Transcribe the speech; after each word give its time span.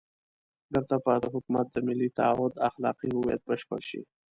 بېرته 0.71 0.95
به 1.03 1.13
د 1.23 1.25
حکومت 1.33 1.67
د 1.71 1.77
ملي 1.87 2.09
تعهُد 2.17 2.53
اخلاقي 2.67 3.09
هویت 3.15 3.41
بشپړ 3.49 3.79
شي. 3.89 4.01